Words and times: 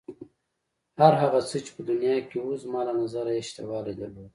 هر 0.99 1.13
هغه 1.21 1.39
څه 1.49 1.57
چې 1.65 1.71
په 1.75 1.81
دنیا 1.89 2.15
کې 2.29 2.37
و 2.39 2.47
زما 2.63 2.81
له 2.87 2.93
نظره 3.01 3.31
یې 3.37 3.43
شتوالی 3.49 3.93
درلود. 3.99 4.29